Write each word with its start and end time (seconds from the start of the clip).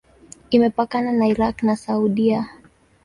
Imepakana 0.49 1.11
na 1.17 1.25
Irak 1.27 1.57
na 1.67 1.75
Saudia. 1.75 2.39